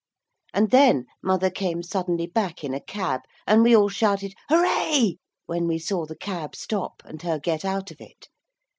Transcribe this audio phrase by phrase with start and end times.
[0.51, 5.67] And then mother came suddenly back in a cab, and we all shouted 'Hooray' when
[5.67, 8.27] we saw the cab stop, and her get out of it.